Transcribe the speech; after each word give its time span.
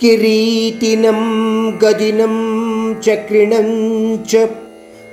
किरीटिनं, 0.00 1.78
गदिनं, 1.78 3.00
चक्रिणं 3.00 4.24
च 4.24 4.48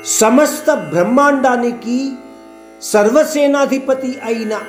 समस्त 0.04 0.70
ब्रह्मांडाने 0.70 1.70
की 1.70 2.18
సర్వసేనాధిపతి 2.82 4.18
అయిన 4.24 4.60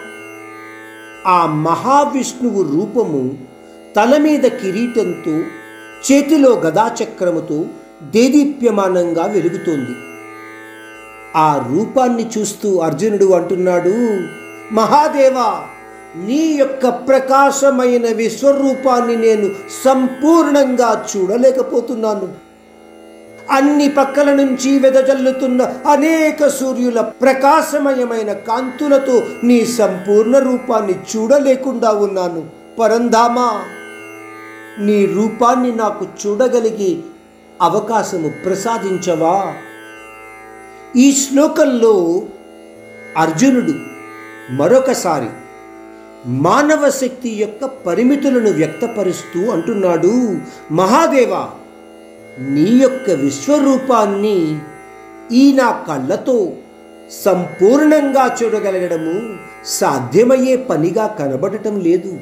ఆ 1.28 1.46
మహావిష్ణువు 1.46 2.62
రూపము 2.62 3.38
తల 3.96 4.18
మీద 4.18 4.44
కిరీటంతో 4.44 5.36
చేతిలో 6.06 6.50
గదాచక్రముతో 6.50 7.66
దేదీప్యమానంగా 8.04 9.26
వెలుగుతోంది. 9.26 9.96
ఆ 11.36 11.68
రూపాన్ని 11.72 12.30
చూస్తూ 12.38 12.78
అర్జునుడు 12.78 13.34
అంటున్నాడు 13.34 13.94
మహాదేవా 14.74 15.66
నీ 16.16 16.42
యొక్క 16.54 16.90
ప్రకాశమైన 16.90 18.08
విశ్వరూపాన్ని 18.08 19.16
నేను 19.16 19.50
సంపూర్ణంగా 19.84 21.06
చూడలేకపోతున్నాను. 21.12 22.53
అన్ని 23.54 23.90
పక్కల 23.90 24.34
నుంచి 24.34 24.80
వెదజల్లుతున్న 24.80 25.74
అనేక 25.88 26.48
సూర్యుల 26.48 27.02
ప్రకాశమయమైన 27.02 28.34
కాంతులతో 28.34 29.24
నీ 29.44 29.66
సంపూర్ణ 29.66 30.38
రూపాన్ని 30.38 30.94
చూడలేకుండా 30.94 31.92
ఉన్నాను. 31.92 32.44
పరంధామా 32.80 33.64
నీ 34.80 35.06
రూపాన్ని 35.06 35.76
నాకు 35.76 36.08
చూడగలిగే 36.26 36.98
అవకాశము 37.62 38.30
ప్రసాదించవా? 38.46 39.54
ఈ 40.96 41.12
శ్లోకంలో 41.12 42.22
అర్జునుడు 43.18 43.74
మరొకసారి 44.52 45.28
మానవ 46.26 46.90
శక్తి 46.90 47.30
యొక్క 47.30 47.66
పరిమితులను 47.66 48.52
వ్యక్తపరుస్తూ 48.52 49.52
అంటున్నాడు. 49.52 50.38
మహాదేవా 50.74 51.50
నీ 52.40 52.78
యొక్క 52.78 53.12
విశ్వరూపాన్ని 53.12 54.58
ఈ 55.32 55.54
నా 55.54 55.84
కళ్ళతో 55.88 56.54
సంపూర్ణంగా 57.24 58.38
చూడగలగడము 58.44 59.38
సాధ్యమయ్యే 59.66 60.56
పనిగా 60.56 61.08
కనబడటం 61.08 61.80
లేదు. 61.80 62.20